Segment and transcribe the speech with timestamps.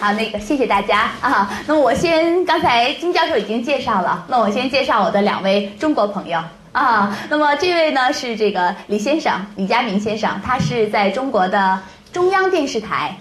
[0.00, 1.50] 好，那个谢谢大家啊。
[1.66, 6.40] 那我先，刚才金教授已经介绍了，那我先介绍我的两位中国朋友
[6.70, 7.18] 啊。
[7.28, 11.80] 那么这位呢是这个李先生，李佳明先生，他是在中国的
[12.12, 13.12] 中央电视台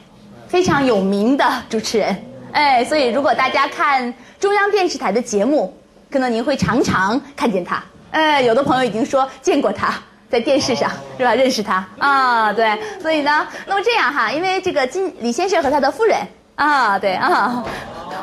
[0.48, 2.16] 非常有名的主持人。
[2.52, 5.76] 哎，所以如果大家看中央电视台的节目，
[6.12, 7.84] 可能您会常常看见他。
[8.12, 9.96] 哎，有的朋友已经说见过他。
[10.30, 11.34] 在电视上是吧？
[11.34, 16.18] 认识他啊，对，所以呢，那么这样哈，因为这个金李先生和他的夫人
[16.58, 17.64] 啊，对啊，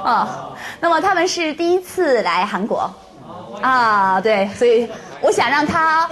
[0.03, 0.29] 哦，
[0.81, 2.91] 那么他们是第一次来韩国，
[3.63, 4.89] 啊，对，所以
[5.21, 6.09] 我想让他，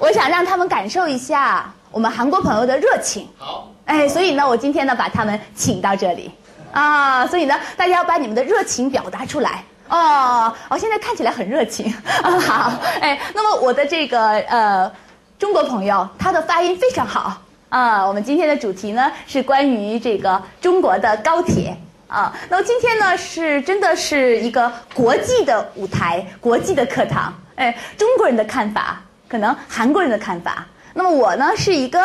[0.00, 3.28] 我想让他们感受一下我们韩国朋友的热情。
[3.36, 6.32] 好，哎，所以呢，我今天呢把他们请到这里，
[6.72, 9.62] 啊，所以呢，大家要把你们的热情表达出来。
[9.88, 14.90] 哦，哦，现在看起来很热情，啊好，哎，那么我的这个呃
[15.38, 17.36] 中国朋友，他的发音非常好
[17.68, 18.06] 啊。
[18.06, 22.34] 我们今天的主题呢是关于这个中国的高铁啊。
[22.48, 32.00] 那么今天呢是真的是一个国际的舞台，国际的课堂，哎，中国人的看法，可能韩国人的看法，那么我呢是一个。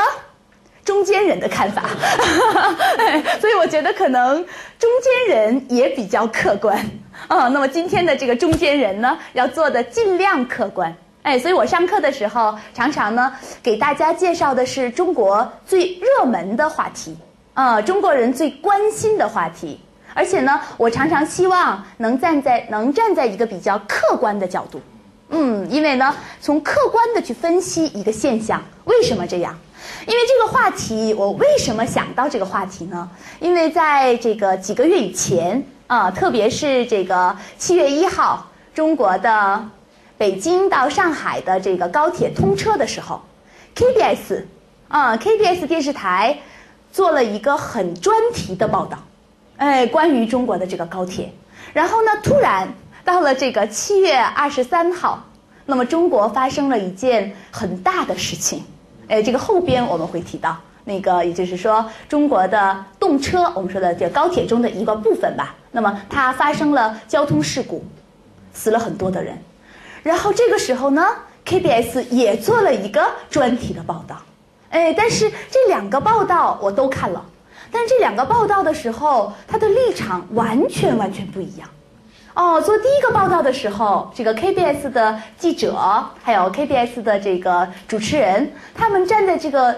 [0.84, 1.84] 中间人的看法，
[2.98, 4.44] 哎所以我觉得可能
[4.80, 6.76] 中间人也比较客观
[7.28, 7.48] 啊。
[7.50, 10.94] 那么今天的这个中间人呢，要做的尽量客观。
[11.24, 17.16] 哎，所以我上课的时候常常呢给大家介绍的是中国最热门的话题
[17.54, 19.80] 啊，中国人最关心的话题。
[20.14, 24.82] 而且呢，我常常希望能站在能站在一个比较客观的角度，
[25.30, 29.58] 嗯，因为呢，从客观的去分析一个现象，为什么这样？
[30.06, 33.10] 因为这个话题，我为什么想到这个话题呢？
[33.40, 39.64] 因为在这个几个月以前啊，特别是这个七月一号，中国的
[40.22, 43.20] 北京到上海的这个高铁通车的时候
[43.76, 44.44] ，KBS
[44.88, 46.38] 啊，KBS 电视台
[46.92, 49.00] 做了一个很专题的报道，
[49.58, 51.34] 哎，关于中国的这个高铁。
[51.74, 52.72] 然后呢，突然
[53.04, 55.24] 到了这个七月二十三号，
[55.66, 58.64] 那么中国发生了一件很大的事情。
[59.08, 65.56] 哎，这个后边我们会提到那个，也就是说，中国的动车，我们说的这高铁中的一个部分吧。
[65.72, 67.84] 那么它发生了交通事故，
[68.54, 69.36] 死了很多的人。
[70.04, 71.06] 然后这个时候呢
[71.46, 74.18] ，KBS 也做了一个专题的报道。
[74.70, 77.26] 哎，但是这两个报道我都看了，
[77.72, 81.68] 但是这两个报道的时候，他的立场完全完全不一样。
[82.34, 85.76] 哦，做第一个报道的时候，这个 KBS 的记者
[86.24, 89.76] 还有 KBS 的这个主持人，他们站在这个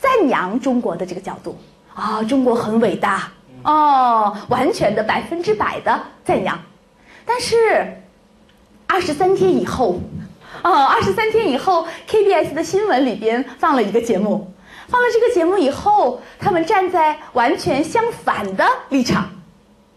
[0.00, 1.58] 赞扬中国的这个角度
[1.94, 3.30] 啊，中国很伟大
[3.62, 6.58] 哦，完全的百分之百的赞扬。
[7.26, 8.01] 但是
[8.92, 9.98] 二十三天以后，
[10.62, 14.52] 哦，二十三天以后，KBS 的新闻里边放了一个节目，
[14.86, 19.30] 放了这个节目以后，他们站在完全相反的立场，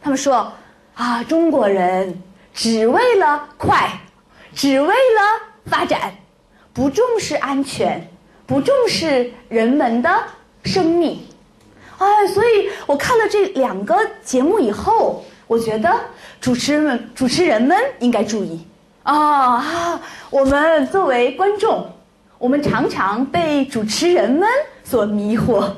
[0.02, 0.50] 他们说。
[0.94, 2.22] 啊，中国人
[2.54, 4.00] 只为了快，
[4.54, 5.22] 只为了
[5.66, 6.16] 发展，
[6.72, 8.10] 不重视安全，
[8.46, 10.24] 不重视人们的
[10.64, 11.20] 生命。
[11.98, 15.94] 哎，所以我看了这两个节目以后，我觉得
[16.40, 18.66] 主持人们、主持人们应该注意
[19.06, 20.02] 啊！
[20.32, 21.88] 我们作为观众，
[22.40, 24.50] 我们常常被主持人们
[24.84, 25.72] 所迷惑。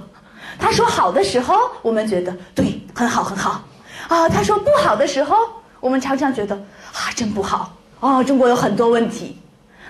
[0.58, 3.62] 他说好的时候，我们觉得对，很好，很好。
[4.08, 5.36] 啊，他说不好的时候，
[5.82, 9.38] 我们常常觉得啊，真不好哦，中国有很多问题。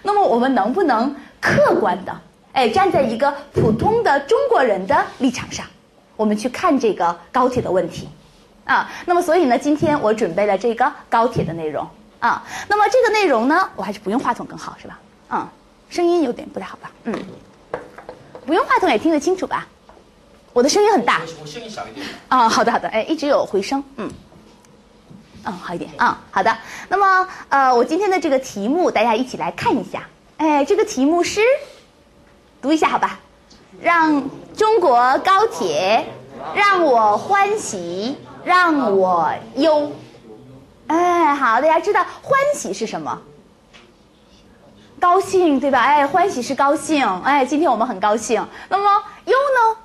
[0.02, 2.20] 那么我们能不能客观的，
[2.54, 5.64] 哎，站在一个普通的中国人的立场上，
[6.16, 8.10] 我们去看这个高铁的问题？
[8.66, 11.88] 啊，那么所以呢，今天我准备了这个高铁的内容
[12.20, 12.44] 啊。
[12.68, 15.00] 那么这个内容呢，我还是不用话筒更好，是吧？
[15.30, 15.48] 嗯，
[15.90, 16.92] 声音有点不太好吧？
[17.04, 17.14] 嗯，
[18.46, 19.68] 不用话筒也听得清楚吧？
[20.54, 22.08] 我的声音很大，我声音小一点。
[22.30, 24.10] 啊，好的好的，哎，一直有回声，嗯，
[25.44, 26.58] 嗯，好一点，啊，好的。
[26.90, 30.08] 那么，呃，我今天的这个题目，大家一起来看一下。
[30.38, 31.42] 哎，这个题目是，
[32.62, 33.20] 读一下好吧？
[33.82, 36.08] 让中国高铁
[36.56, 39.92] 让我欢喜，让我忧。
[40.88, 43.22] 哎，好，大家知道欢喜是什么？
[45.00, 45.82] 高兴对吧？
[45.82, 48.46] 哎，欢喜是高兴，哎，今天我们很高兴。
[48.70, 49.78] 那么忧呢？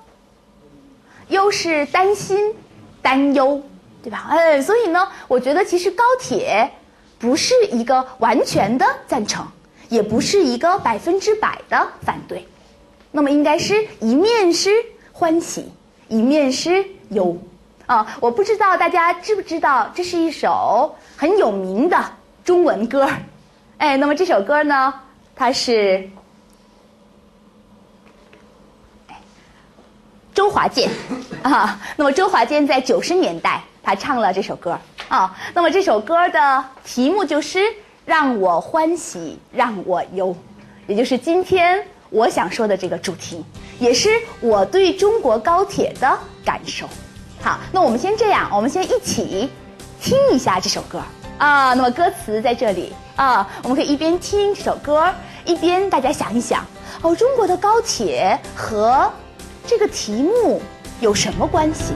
[1.28, 2.54] 忧是担心、
[3.02, 3.60] 担忧，
[4.02, 4.26] 对吧？
[4.30, 6.70] 哎，所以呢，我觉得其实高铁
[7.18, 9.46] 不是一个完全的赞成，
[9.88, 12.46] 也不是一个百分之百的反对，
[13.10, 14.70] 那么应该是一面是
[15.12, 15.72] 欢喜，
[16.08, 17.36] 一面是忧
[17.86, 18.16] 啊！
[18.20, 21.98] 我不知道大家知不知道，这是一首很有名的
[22.44, 23.08] 中文歌
[23.78, 24.94] 哎，那么这首歌呢，
[25.34, 26.08] 它是。
[30.34, 30.90] 周华健
[31.42, 31.78] 啊。
[31.96, 35.36] 那么周华健在九十年代他唱了这首歌啊。
[35.52, 37.60] 那么这首歌的题目就是
[38.06, 40.34] “让我欢喜让我忧”，
[40.88, 43.44] 也就是今天我想说的这个主题，
[43.78, 44.08] 也是
[44.40, 46.88] 我对中国高铁的感受。
[47.42, 49.50] 好，那我们先这样，我们先一起
[50.00, 51.02] 听一下这首歌
[51.38, 51.74] 啊。
[51.74, 55.12] 那么歌词在这里啊，我们可以一边听这首歌，
[55.44, 56.64] 一边大家想一想
[57.02, 59.10] 哦，中国的高铁和
[59.66, 60.62] 这个题目
[61.00, 61.94] 有什么关系？